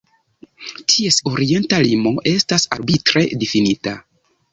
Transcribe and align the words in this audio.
Ties 0.93 1.19
orienta 1.31 1.79
limo 1.87 2.13
estas 2.31 2.65
arbitre 2.77 3.23
difinita. 3.45 3.95